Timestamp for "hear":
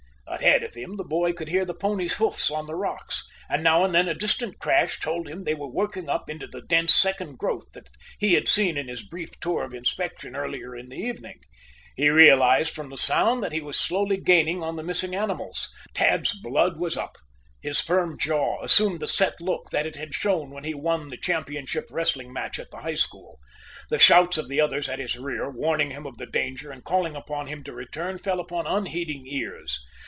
1.49-1.65